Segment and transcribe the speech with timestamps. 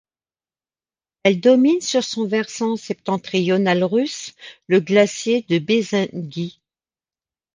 [1.21, 4.33] Elle domine sur son versant septentrional russe
[4.65, 6.59] le glacier de Bezengui.